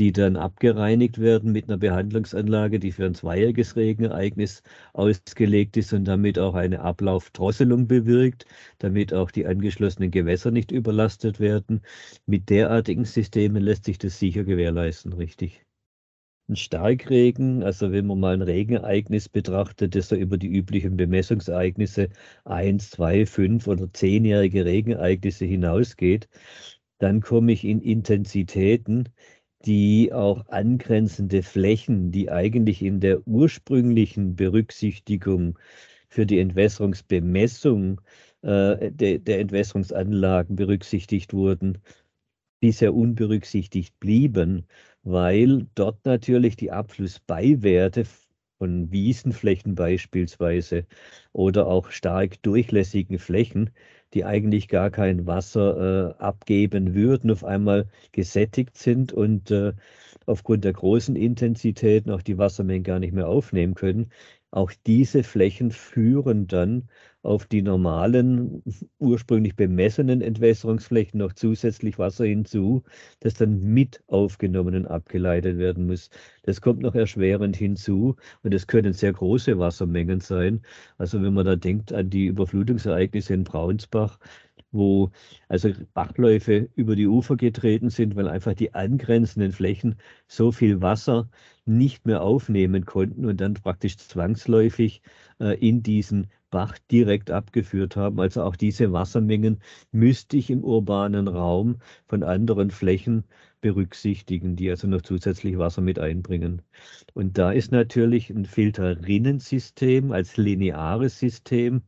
die 0.00 0.12
dann 0.12 0.36
abgereinigt 0.36 1.18
werden 1.20 1.52
mit 1.52 1.68
einer 1.68 1.76
Behandlungsanlage, 1.76 2.80
die 2.80 2.90
für 2.90 3.04
ein 3.04 3.14
zweijähriges 3.14 3.76
Regenereignis 3.76 4.62
ausgelegt 4.94 5.76
ist 5.76 5.92
und 5.92 6.06
damit 6.06 6.38
auch 6.38 6.54
eine 6.54 6.80
Ablaufdrosselung 6.80 7.86
bewirkt, 7.86 8.46
damit 8.78 9.12
auch 9.12 9.30
die 9.30 9.46
angeschlossenen 9.46 10.10
Gewässer 10.10 10.52
nicht 10.52 10.72
überlastet 10.72 11.38
werden. 11.38 11.82
Mit 12.26 12.48
derartigen 12.48 13.04
Systemen 13.04 13.62
lässt 13.62 13.84
sich 13.84 13.98
das 13.98 14.18
sicher 14.18 14.44
gewährleisten, 14.44 15.12
richtig 15.12 15.66
ein 16.48 16.56
Starkregen, 16.56 17.62
also 17.62 17.92
wenn 17.92 18.06
man 18.06 18.18
mal 18.20 18.34
ein 18.34 18.42
Regenereignis 18.42 19.28
betrachtet, 19.28 19.94
das 19.94 20.08
da 20.08 20.16
über 20.16 20.36
die 20.36 20.48
üblichen 20.48 20.96
Bemessungsereignisse 20.96 22.08
1, 22.44 22.90
2, 22.90 23.26
5 23.26 23.66
oder 23.68 23.84
10-jährige 23.84 24.64
Regenereignisse 24.64 25.44
hinausgeht, 25.44 26.28
dann 26.98 27.20
komme 27.20 27.52
ich 27.52 27.64
in 27.64 27.80
Intensitäten, 27.80 29.08
die 29.66 30.12
auch 30.12 30.46
angrenzende 30.48 31.42
Flächen, 31.42 32.10
die 32.12 32.30
eigentlich 32.30 32.82
in 32.82 33.00
der 33.00 33.26
ursprünglichen 33.26 34.36
Berücksichtigung 34.36 35.58
für 36.08 36.26
die 36.26 36.38
Entwässerungsbemessung 36.40 38.00
äh, 38.42 38.90
de, 38.90 39.18
der 39.18 39.40
Entwässerungsanlagen 39.40 40.56
berücksichtigt 40.56 41.32
wurden, 41.32 41.78
bisher 42.60 42.94
unberücksichtigt 42.94 43.98
blieben 44.00 44.66
weil 45.02 45.66
dort 45.74 46.04
natürlich 46.04 46.56
die 46.56 46.70
Abflussbeiwerte 46.72 48.04
von 48.58 48.90
Wiesenflächen 48.92 49.74
beispielsweise 49.74 50.86
oder 51.32 51.66
auch 51.66 51.90
stark 51.90 52.42
durchlässigen 52.42 53.18
Flächen, 53.18 53.70
die 54.14 54.24
eigentlich 54.24 54.68
gar 54.68 54.90
kein 54.90 55.26
Wasser 55.26 56.14
äh, 56.18 56.22
abgeben 56.22 56.94
würden, 56.94 57.30
auf 57.30 57.44
einmal 57.44 57.88
gesättigt 58.12 58.76
sind 58.76 59.12
und 59.12 59.50
äh, 59.50 59.72
aufgrund 60.26 60.64
der 60.64 60.72
großen 60.72 61.16
Intensität 61.16 62.06
noch 62.06 62.22
die 62.22 62.38
Wassermengen 62.38 62.84
gar 62.84 62.98
nicht 62.98 63.12
mehr 63.14 63.28
aufnehmen 63.28 63.74
können. 63.74 64.10
Auch 64.50 64.72
diese 64.86 65.22
Flächen 65.22 65.70
führen 65.70 66.46
dann 66.46 66.88
auf 67.22 67.46
die 67.46 67.62
normalen, 67.62 68.62
ursprünglich 68.98 69.54
bemessenen 69.54 70.22
Entwässerungsflächen 70.22 71.18
noch 71.18 71.34
zusätzlich 71.34 71.98
Wasser 71.98 72.24
hinzu, 72.24 72.82
das 73.20 73.34
dann 73.34 73.60
mit 73.60 74.02
aufgenommen 74.06 74.74
und 74.74 74.86
abgeleitet 74.86 75.58
werden 75.58 75.86
muss. 75.86 76.10
Das 76.44 76.60
kommt 76.60 76.80
noch 76.80 76.94
erschwerend 76.94 77.56
hinzu 77.56 78.16
und 78.42 78.54
es 78.54 78.66
können 78.66 78.94
sehr 78.94 79.12
große 79.12 79.58
Wassermengen 79.58 80.20
sein. 80.20 80.62
Also 80.98 81.22
wenn 81.22 81.34
man 81.34 81.44
da 81.46 81.56
denkt 81.56 81.92
an 81.92 82.08
die 82.08 82.26
Überflutungsereignisse 82.26 83.34
in 83.34 83.44
Braunsbach, 83.44 84.18
wo 84.72 85.10
also 85.48 85.70
Bachläufe 85.94 86.68
über 86.74 86.96
die 86.96 87.06
Ufer 87.06 87.36
getreten 87.36 87.90
sind, 87.90 88.16
weil 88.16 88.28
einfach 88.28 88.54
die 88.54 88.72
angrenzenden 88.74 89.52
Flächen 89.52 89.96
so 90.28 90.52
viel 90.52 90.80
Wasser 90.80 91.28
nicht 91.66 92.06
mehr 92.06 92.22
aufnehmen 92.22 92.84
konnten 92.86 93.26
und 93.26 93.40
dann 93.40 93.54
praktisch 93.54 93.96
zwangsläufig 93.98 95.02
äh, 95.40 95.58
in 95.58 95.82
diesen 95.82 96.28
Bach 96.50 96.78
direkt 96.90 97.30
abgeführt 97.30 97.96
haben. 97.96 98.20
Also 98.20 98.42
auch 98.42 98.56
diese 98.56 98.92
Wassermengen 98.92 99.60
müsste 99.92 100.36
ich 100.36 100.50
im 100.50 100.64
urbanen 100.64 101.28
Raum 101.28 101.76
von 102.08 102.22
anderen 102.22 102.70
Flächen 102.70 103.24
berücksichtigen, 103.60 104.56
die 104.56 104.70
also 104.70 104.86
noch 104.88 105.02
zusätzlich 105.02 105.58
Wasser 105.58 105.82
mit 105.82 105.98
einbringen. 105.98 106.62
Und 107.14 107.38
da 107.38 107.52
ist 107.52 107.72
natürlich 107.72 108.30
ein 108.30 108.44
Filterrinnensystem 108.46 110.12
als 110.12 110.36
lineares 110.36 111.18
System 111.18 111.82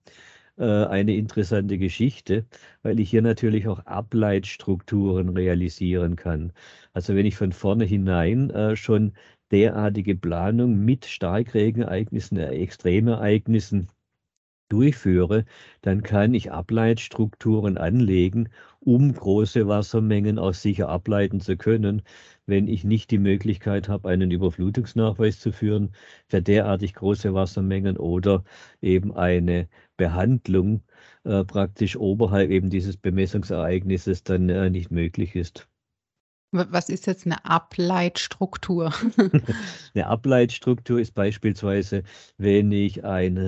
äh, 0.59 0.64
eine 0.87 1.14
interessante 1.16 1.78
Geschichte, 1.78 2.47
weil 2.83 3.00
ich 3.00 3.11
hier 3.11 3.23
natürlich 3.23 3.69
auch 3.69 3.81
Ableitstrukturen 3.87 5.31
realisieren 5.31 6.16
kann. 6.16 6.52
Also 6.92 7.14
wenn 7.14 7.26
ich 7.26 7.37
von 7.37 7.52
vorne 7.52 7.85
hinein 7.85 8.50
äh, 8.50 8.76
schon 8.76 9.12
derartige 9.50 10.16
Planung 10.16 10.85
mit 10.85 11.04
Starkregenereignissen, 11.07 12.38
äh, 12.38 12.49
Extremereignissen 12.50 13.88
durchführe, 14.72 15.44
dann 15.82 16.02
kann 16.02 16.34
ich 16.34 16.50
Ableitstrukturen 16.50 17.76
anlegen, 17.76 18.48
um 18.80 19.12
große 19.12 19.68
Wassermengen 19.68 20.38
auch 20.38 20.54
sicher 20.54 20.88
ableiten 20.88 21.40
zu 21.40 21.56
können. 21.56 22.02
Wenn 22.46 22.66
ich 22.68 22.84
nicht 22.84 23.10
die 23.10 23.18
Möglichkeit 23.18 23.88
habe, 23.88 24.08
einen 24.08 24.30
Überflutungsnachweis 24.30 25.38
zu 25.38 25.52
führen 25.52 25.92
für 26.28 26.42
derartig 26.42 26.94
große 26.94 27.34
Wassermengen 27.34 27.96
oder 27.96 28.44
eben 28.80 29.14
eine 29.14 29.68
Behandlung 29.96 30.82
äh, 31.24 31.44
praktisch 31.44 31.96
oberhalb 31.96 32.50
eben 32.50 32.70
dieses 32.70 32.96
Bemessungsereignisses 32.96 34.24
dann 34.24 34.48
äh, 34.48 34.70
nicht 34.70 34.90
möglich 34.90 35.36
ist. 35.36 35.68
Was 36.54 36.90
ist 36.90 37.06
jetzt 37.06 37.24
eine 37.24 37.42
Ableitstruktur? 37.46 38.92
eine 39.94 40.06
Ableitstruktur 40.06 41.00
ist 41.00 41.14
beispielsweise, 41.14 42.02
wenn 42.36 42.70
ich 42.72 43.04
ein 43.04 43.38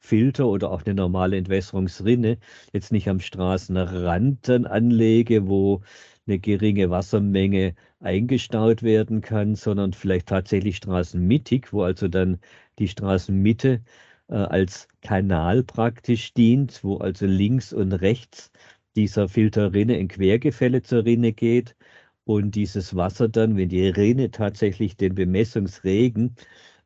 Rinnenfilter 0.00 0.46
oder 0.46 0.70
auch 0.70 0.84
eine 0.84 0.94
normale 0.94 1.36
Entwässerungsrinne 1.36 2.38
jetzt 2.72 2.92
nicht 2.92 3.08
am 3.08 3.20
Straßenrand 3.20 4.48
anlege, 4.50 5.48
wo 5.48 5.82
eine 6.26 6.38
geringe 6.38 6.90
Wassermenge 6.90 7.74
eingestaut 8.00 8.82
werden 8.82 9.20
kann, 9.20 9.54
sondern 9.54 9.92
vielleicht 9.92 10.28
tatsächlich 10.28 10.76
straßenmittig, 10.76 11.72
wo 11.72 11.82
also 11.82 12.08
dann 12.08 12.38
die 12.78 12.88
Straßenmitte 12.88 13.82
äh, 14.28 14.34
als 14.34 14.88
Kanal 15.02 15.62
praktisch 15.64 16.32
dient, 16.34 16.82
wo 16.84 16.98
also 16.98 17.26
links 17.26 17.72
und 17.72 17.92
rechts 17.92 18.50
dieser 18.96 19.28
Filterrinne 19.28 19.98
in 19.98 20.08
Quergefälle 20.08 20.82
zur 20.82 21.04
Rinne 21.04 21.32
geht 21.32 21.76
und 22.24 22.54
dieses 22.54 22.96
Wasser 22.96 23.28
dann, 23.28 23.56
wenn 23.56 23.68
die 23.68 23.88
Rinne 23.88 24.30
tatsächlich 24.30 24.96
den 24.96 25.14
Bemessungsregen 25.14 26.36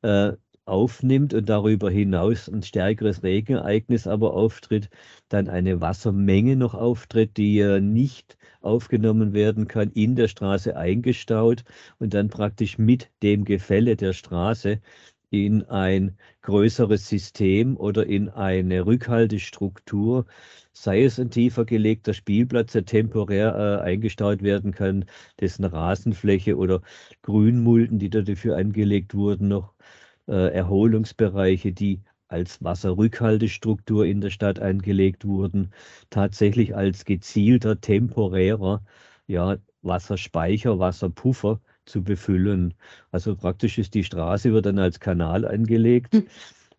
äh, 0.02 0.33
aufnimmt 0.66 1.35
und 1.35 1.49
darüber 1.49 1.90
hinaus 1.90 2.49
ein 2.49 2.62
stärkeres 2.62 3.23
Regenereignis 3.23 4.06
aber 4.06 4.35
auftritt, 4.35 4.88
dann 5.28 5.49
eine 5.49 5.80
Wassermenge 5.80 6.56
noch 6.56 6.75
auftritt, 6.75 7.37
die 7.37 7.80
nicht 7.80 8.37
aufgenommen 8.61 9.33
werden 9.35 9.68
kann, 9.68 9.90
in 9.90 10.16
der 10.16 10.28
Straße 10.28 10.76
eingestaut 10.76 11.64
und 11.99 12.14
dann 12.14 12.28
praktisch 12.30 12.78
mit 12.78 13.11
dem 13.23 13.44
Gefälle 13.44 13.97
der 13.97 14.12
Straße 14.12 14.80
in 15.30 15.64
ein 15.64 16.16
größeres 16.42 17.09
System 17.09 17.76
oder 17.76 18.06
in 18.06 18.28
eine 18.28 18.87
Rückhaltestruktur, 18.87 20.26
sei 20.73 21.04
es 21.04 21.18
ein 21.18 21.30
tiefer 21.30 21.64
gelegter 21.64 22.14
Spielplatz, 22.14 22.73
der 22.73 22.85
temporär 22.85 23.80
äh, 23.80 23.83
eingestaut 23.85 24.42
werden 24.42 24.73
kann, 24.73 25.06
dessen 25.40 25.64
Rasenfläche 25.64 26.56
oder 26.56 26.83
Grünmulden, 27.23 27.99
die 27.99 28.11
dafür 28.11 28.56
angelegt 28.56 29.14
wurden, 29.14 29.49
noch 29.49 29.75
Erholungsbereiche, 30.33 31.73
die 31.73 32.00
als 32.28 32.62
Wasserrückhaltestruktur 32.62 34.07
in 34.07 34.21
der 34.21 34.31
Stadt 34.31 34.59
angelegt 34.59 35.25
wurden, 35.25 35.71
tatsächlich 36.11 36.75
als 36.75 37.04
gezielter 37.04 37.81
temporärer 37.81 38.83
ja, 39.26 39.57
Wasserspeicher, 39.83 40.78
Wasserpuffer 40.78 41.61
zu 41.87 42.02
befüllen. 42.02 42.75
Also 43.11 43.37
praktisch 43.37 43.78
ist 43.78 43.95
die 43.95 44.04
Straße 44.04 44.52
wird 44.52 44.66
dann 44.66 44.78
als 44.78 45.00
Kanal 45.00 45.47
angelegt 45.47 46.14
mhm. 46.14 46.26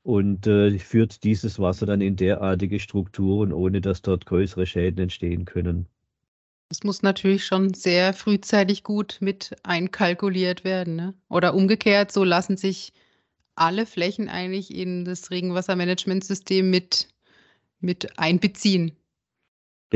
und 0.03 0.47
äh, 0.47 0.77
führt 0.79 1.23
dieses 1.23 1.59
Wasser 1.59 1.85
dann 1.85 2.01
in 2.01 2.15
derartige 2.15 2.79
Strukturen, 2.79 3.53
ohne 3.53 3.81
dass 3.81 4.01
dort 4.01 4.25
größere 4.25 4.65
Schäden 4.65 5.03
entstehen 5.03 5.45
können. 5.45 5.87
Das 6.69 6.83
muss 6.83 7.03
natürlich 7.03 7.45
schon 7.45 7.75
sehr 7.75 8.13
frühzeitig 8.13 8.83
gut 8.83 9.17
mit 9.21 9.55
einkalkuliert 9.61 10.63
werden. 10.63 10.95
Ne? 10.95 11.13
Oder 11.29 11.53
umgekehrt, 11.53 12.11
so 12.11 12.23
lassen 12.23 12.57
sich 12.57 12.91
alle 13.55 13.85
Flächen 13.85 14.29
eigentlich 14.29 14.73
in 14.73 15.05
das 15.05 15.31
Regenwassermanagementsystem 15.31 16.69
mit, 16.69 17.07
mit 17.79 18.17
einbeziehen 18.19 18.95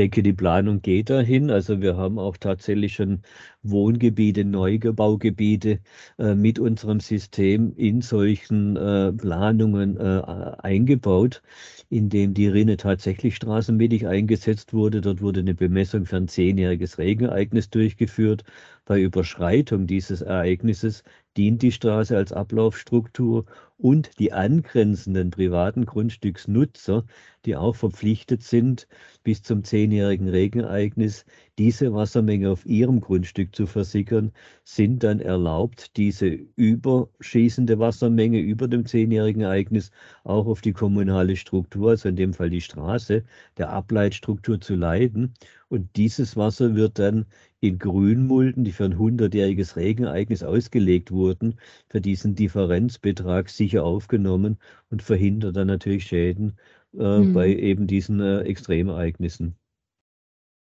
denke, 0.00 0.22
die 0.22 0.32
Planung 0.32 0.80
geht 0.82 1.10
dahin. 1.10 1.50
Also 1.50 1.80
wir 1.82 1.96
haben 1.96 2.18
auch 2.18 2.36
tatsächlich 2.38 2.94
schon 2.94 3.20
Wohngebiete, 3.62 4.44
Neubaugebiete 4.44 5.80
äh, 6.18 6.34
mit 6.34 6.58
unserem 6.58 7.00
System 7.00 7.74
in 7.76 8.00
solchen 8.00 8.76
äh, 8.76 9.12
Planungen 9.12 9.98
äh, 9.98 10.22
eingebaut, 10.62 11.42
in 11.90 12.08
dem 12.08 12.32
die 12.32 12.48
Rinne 12.48 12.78
tatsächlich 12.78 13.36
straßenmittig 13.36 14.06
eingesetzt 14.06 14.72
wurde. 14.72 15.02
Dort 15.02 15.20
wurde 15.20 15.40
eine 15.40 15.54
Bemessung 15.54 16.06
für 16.06 16.16
ein 16.16 16.28
zehnjähriges 16.28 16.96
Regenereignis 16.96 17.68
durchgeführt. 17.68 18.44
Bei 18.86 19.00
Überschreitung 19.00 19.86
dieses 19.86 20.22
Ereignisses 20.22 21.04
dient 21.36 21.60
die 21.62 21.72
Straße 21.72 22.16
als 22.16 22.32
Ablaufstruktur 22.32 23.44
und 23.80 24.18
die 24.18 24.32
angrenzenden 24.32 25.30
privaten 25.30 25.86
Grundstücksnutzer, 25.86 27.04
die 27.46 27.56
auch 27.56 27.76
verpflichtet 27.76 28.42
sind, 28.42 28.86
bis 29.22 29.42
zum 29.42 29.64
zehnjährigen 29.64 30.28
Regenereignis 30.28 31.24
diese 31.60 31.92
Wassermenge 31.92 32.48
auf 32.48 32.64
ihrem 32.64 33.02
Grundstück 33.02 33.54
zu 33.54 33.66
versickern, 33.66 34.32
sind 34.64 35.04
dann 35.04 35.20
erlaubt, 35.20 35.94
diese 35.98 36.26
überschießende 36.56 37.78
Wassermenge 37.78 38.38
über 38.38 38.66
dem 38.66 38.86
zehnjährigen 38.86 39.42
Ereignis 39.42 39.90
auch 40.24 40.46
auf 40.46 40.62
die 40.62 40.72
kommunale 40.72 41.36
Struktur, 41.36 41.90
also 41.90 42.08
in 42.08 42.16
dem 42.16 42.32
Fall 42.32 42.48
die 42.48 42.62
Straße, 42.62 43.24
der 43.58 43.68
Ableitstruktur 43.68 44.58
zu 44.58 44.74
leiten. 44.74 45.34
Und 45.68 45.90
dieses 45.96 46.34
Wasser 46.34 46.76
wird 46.76 46.98
dann 46.98 47.26
in 47.60 47.78
Grünmulden, 47.78 48.64
die 48.64 48.72
für 48.72 48.86
ein 48.86 48.98
hundertjähriges 48.98 49.76
Regenereignis 49.76 50.42
ausgelegt 50.42 51.10
wurden, 51.10 51.56
für 51.90 52.00
diesen 52.00 52.34
Differenzbetrag 52.34 53.50
sicher 53.50 53.84
aufgenommen 53.84 54.56
und 54.88 55.02
verhindert 55.02 55.56
dann 55.56 55.66
natürlich 55.66 56.04
Schäden 56.04 56.56
äh, 56.98 57.18
mhm. 57.18 57.34
bei 57.34 57.54
eben 57.54 57.86
diesen 57.86 58.18
äh, 58.20 58.40
Extremereignissen. 58.44 59.59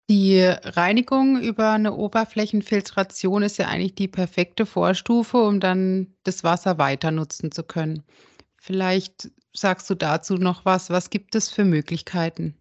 Die 0.09 0.41
Reinigung 0.41 1.41
über 1.41 1.73
eine 1.73 1.95
Oberflächenfiltration 1.95 3.43
ist 3.43 3.57
ja 3.59 3.67
eigentlich 3.67 3.97
die 3.97 4.07
perfekte 4.07 4.65
Vorstufe, 4.65 5.39
um 5.39 5.59
dann 5.59 6.15
das 6.23 6.45
Wasser 6.45 6.79
weiter 6.79 7.11
nutzen 7.11 7.51
zu 7.51 7.65
können. 7.65 8.05
Vielleicht 8.57 9.31
sagst 9.53 9.91
du 9.91 9.97
dazu 9.97 10.35
noch 10.35 10.65
was. 10.65 10.91
Was 10.91 11.11
gibt 11.11 11.35
es 11.35 11.51
für 11.51 11.65
Möglichkeiten? 11.65 12.55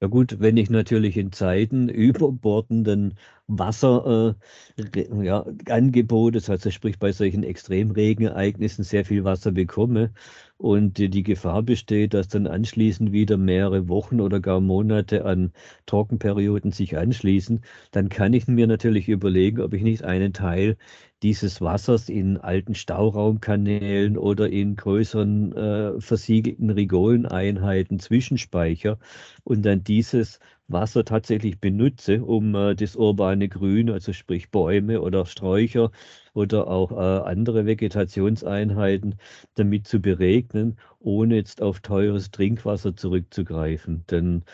Ja 0.00 0.08
gut, 0.08 0.40
wenn 0.40 0.56
ich 0.56 0.70
natürlich 0.70 1.16
in 1.16 1.30
Zeiten 1.30 1.88
überbordenden 1.88 3.16
Wasserangebotes, 3.48 6.48
äh, 6.48 6.52
ja, 6.52 6.52
also 6.52 6.70
sprich 6.70 6.98
bei 6.98 7.12
solchen 7.12 7.42
Extremregenereignissen 7.42 8.84
sehr 8.84 9.04
viel 9.06 9.24
Wasser 9.24 9.52
bekomme 9.52 10.12
und 10.58 10.98
die 10.98 11.22
Gefahr 11.22 11.62
besteht, 11.62 12.12
dass 12.14 12.28
dann 12.28 12.46
anschließend 12.46 13.12
wieder 13.12 13.36
mehrere 13.38 13.88
Wochen 13.88 14.20
oder 14.20 14.40
gar 14.40 14.60
Monate 14.60 15.24
an 15.24 15.52
Trockenperioden 15.86 16.72
sich 16.72 16.98
anschließen, 16.98 17.62
dann 17.90 18.08
kann 18.10 18.34
ich 18.34 18.46
mir 18.48 18.66
natürlich 18.66 19.08
überlegen, 19.08 19.62
ob 19.62 19.72
ich 19.72 19.82
nicht 19.82 20.04
einen 20.04 20.32
Teil 20.34 20.76
dieses 21.22 21.60
Wassers 21.60 22.08
in 22.08 22.36
alten 22.36 22.74
Stauraumkanälen 22.74 24.16
oder 24.18 24.48
in 24.50 24.76
größeren 24.76 25.52
äh, 25.56 26.00
versiegelten 26.00 26.70
Rigoleneinheiten 26.70 27.98
zwischenspeicher 27.98 28.98
und 29.44 29.62
dann 29.64 29.82
dieses 29.84 30.38
Wasser 30.68 31.04
tatsächlich 31.04 31.60
benutze, 31.60 32.22
um 32.24 32.54
äh, 32.54 32.74
das 32.74 32.94
urbane 32.96 33.48
Grün, 33.48 33.90
also 33.90 34.12
sprich 34.12 34.50
Bäume 34.50 35.00
oder 35.00 35.26
Sträucher 35.26 35.90
oder 36.34 36.68
auch 36.68 36.92
äh, 36.92 36.94
andere 37.28 37.66
Vegetationseinheiten 37.66 39.16
damit 39.54 39.86
zu 39.86 40.00
beregnen, 40.00 40.78
ohne 41.00 41.36
jetzt 41.36 41.62
auf 41.62 41.80
teures 41.80 42.30
Trinkwasser 42.30 42.94
zurückzugreifen. 42.96 44.04
Denn 44.10 44.44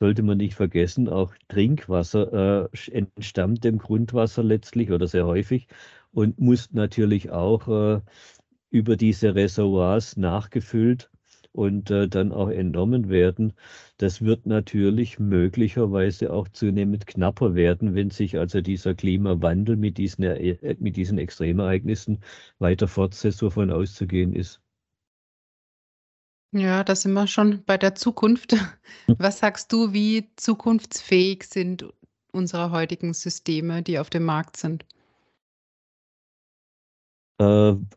sollte 0.00 0.22
man 0.22 0.38
nicht 0.38 0.54
vergessen, 0.54 1.08
auch 1.08 1.34
Trinkwasser 1.48 2.68
äh, 2.72 2.90
entstammt 2.92 3.64
dem 3.64 3.78
Grundwasser 3.78 4.42
letztlich 4.42 4.90
oder 4.92 5.06
sehr 5.06 5.26
häufig 5.26 5.68
und 6.12 6.38
muss 6.38 6.72
natürlich 6.72 7.30
auch 7.30 7.68
äh, 7.68 8.00
über 8.70 8.96
diese 8.96 9.34
Reservoirs 9.34 10.16
nachgefüllt 10.16 11.10
und 11.54 11.90
äh, 11.90 12.08
dann 12.08 12.32
auch 12.32 12.48
entnommen 12.48 13.08
werden. 13.08 13.52
Das 13.98 14.22
wird 14.22 14.44
natürlich 14.46 15.18
möglicherweise 15.20 16.32
auch 16.32 16.48
zunehmend 16.48 17.06
knapper 17.06 17.54
werden, 17.54 17.94
wenn 17.94 18.10
sich 18.10 18.38
also 18.38 18.60
dieser 18.60 18.94
Klimawandel 18.94 19.76
mit 19.76 19.96
diesen, 19.98 20.24
äh, 20.24 20.76
mit 20.80 20.96
diesen 20.96 21.18
Extremereignissen 21.18 22.20
weiter 22.58 22.88
fortsetzt, 22.88 23.42
wovon 23.42 23.70
auszugehen 23.70 24.34
ist. 24.34 24.60
Ja, 26.52 26.84
da 26.84 26.94
sind 26.94 27.12
wir 27.12 27.26
schon 27.26 27.64
bei 27.64 27.78
der 27.78 27.94
Zukunft. 27.94 28.52
Hm. 29.06 29.16
Was 29.18 29.38
sagst 29.38 29.72
du, 29.72 29.92
wie 29.92 30.30
zukunftsfähig 30.36 31.44
sind 31.44 31.84
unsere 32.32 32.70
heutigen 32.70 33.12
Systeme, 33.12 33.82
die 33.82 33.98
auf 33.98 34.08
dem 34.08 34.24
Markt 34.24 34.56
sind? 34.56 34.84
Äh, 37.38 37.44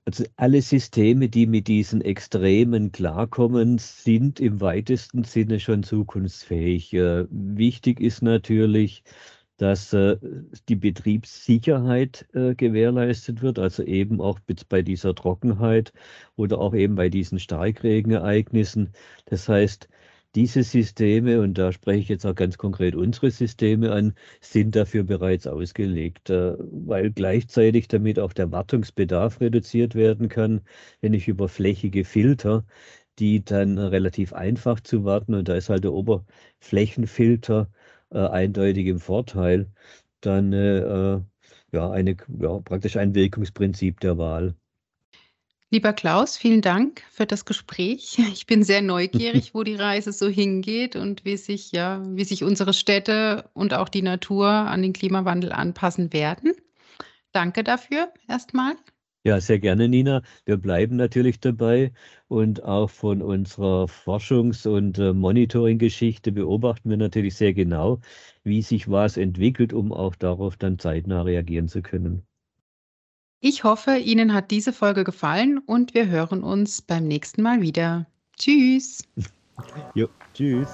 also 0.05 0.23
alle 0.35 0.61
Systeme, 0.61 1.29
die 1.29 1.47
mit 1.47 1.67
diesen 1.67 2.01
Extremen 2.01 2.91
klarkommen, 2.91 3.77
sind 3.77 4.39
im 4.39 4.61
weitesten 4.61 5.23
Sinne 5.23 5.59
schon 5.59 5.83
zukunftsfähig. 5.83 6.93
Äh, 6.93 7.25
wichtig 7.29 7.99
ist 7.99 8.21
natürlich, 8.21 9.03
dass 9.57 9.93
äh, 9.93 10.17
die 10.69 10.75
Betriebssicherheit 10.75 12.27
äh, 12.33 12.55
gewährleistet 12.55 13.41
wird, 13.41 13.59
also 13.59 13.83
eben 13.83 14.21
auch 14.21 14.39
bei 14.69 14.81
dieser 14.83 15.15
Trockenheit 15.15 15.93
oder 16.35 16.59
auch 16.59 16.73
eben 16.75 16.95
bei 16.95 17.09
diesen 17.09 17.39
Starkregenereignissen. 17.39 18.93
Das 19.25 19.49
heißt, 19.49 19.89
diese 20.37 20.63
Systeme, 20.63 21.41
und 21.41 21.57
da 21.57 21.71
spreche 21.71 21.99
ich 21.99 22.09
jetzt 22.09 22.25
auch 22.25 22.35
ganz 22.35 22.57
konkret 22.59 22.95
unsere 22.95 23.31
Systeme 23.31 23.91
an, 23.91 24.13
sind 24.41 24.75
dafür 24.75 25.03
bereits 25.03 25.47
ausgelegt, 25.47 26.29
äh, 26.29 26.55
weil 26.59 27.11
gleichzeitig 27.11 27.87
damit 27.87 28.19
auch 28.19 28.33
der 28.33 28.51
Wartungsbedarf 28.51 29.41
reduziert 29.41 29.95
werden 29.95 30.29
kann, 30.29 30.61
wenn 31.01 31.13
ich 31.13 31.27
über 31.27 31.49
flächige 31.49 32.05
Filter, 32.05 32.65
die 33.19 33.43
dann 33.43 33.79
relativ 33.79 34.33
einfach 34.33 34.79
zu 34.81 35.03
warten, 35.05 35.33
und 35.33 35.49
da 35.49 35.55
ist 35.55 35.69
halt 35.69 35.83
der 35.83 35.93
Oberflächenfilter 35.93 37.71
äh, 38.11 38.19
eindeutig 38.19 38.87
im 38.87 38.99
Vorteil, 38.99 39.71
dann 40.21 40.53
äh, 40.53 41.19
ja, 41.71 41.91
eine, 41.91 42.15
ja, 42.39 42.59
praktisch 42.61 42.97
ein 42.97 43.15
Wirkungsprinzip 43.15 43.99
der 44.01 44.17
Wahl. 44.17 44.55
Lieber 45.69 45.91
Klaus, 45.91 46.37
vielen 46.37 46.61
Dank 46.61 47.03
für 47.11 47.25
das 47.25 47.43
Gespräch. 47.43 48.17
Ich 48.31 48.45
bin 48.45 48.63
sehr 48.63 48.81
neugierig, 48.81 49.53
wo 49.53 49.63
die 49.63 49.75
Reise 49.75 50.13
so 50.13 50.29
hingeht 50.29 50.95
und 50.95 51.25
wie 51.25 51.35
sich, 51.35 51.73
ja, 51.73 52.01
wie 52.05 52.23
sich 52.23 52.45
unsere 52.45 52.73
Städte 52.73 53.49
und 53.53 53.73
auch 53.73 53.89
die 53.89 54.01
Natur 54.01 54.47
an 54.47 54.81
den 54.81 54.93
Klimawandel 54.93 55.51
anpassen 55.51 56.13
werden. 56.13 56.53
Danke 57.33 57.65
dafür 57.65 58.13
erstmal. 58.29 58.75
Ja, 59.25 59.41
sehr 59.41 59.59
gerne, 59.59 59.89
Nina. 59.89 60.21
Wir 60.45 60.55
bleiben 60.55 60.95
natürlich 60.95 61.41
dabei 61.41 61.91
und 62.29 62.63
auch 62.63 62.89
von 62.89 63.21
unserer 63.21 63.87
Forschungs- 63.89 64.65
und 64.65 64.97
äh, 64.99 65.11
Monitoring-Geschichte 65.11 66.31
beobachten 66.31 66.89
wir 66.89 66.95
natürlich 66.95 67.35
sehr 67.35 67.53
genau, 67.53 67.99
wie 68.43 68.61
sich 68.61 68.89
was 68.89 69.17
entwickelt, 69.17 69.73
um 69.73 69.91
auch 69.91 70.15
darauf 70.15 70.55
dann 70.55 70.79
zeitnah 70.79 71.23
reagieren 71.23 71.67
zu 71.67 71.81
können. 71.81 72.25
Ich 73.39 73.63
hoffe, 73.63 73.97
Ihnen 73.97 74.33
hat 74.33 74.49
diese 74.49 74.73
Folge 74.73 75.03
gefallen 75.03 75.59
und 75.59 75.93
wir 75.93 76.07
hören 76.07 76.41
uns 76.43 76.81
beim 76.81 77.07
nächsten 77.07 77.43
Mal 77.43 77.61
wieder. 77.61 78.07
Tschüss. 78.35 79.03
jo, 79.93 80.07
tschüss. 80.33 80.69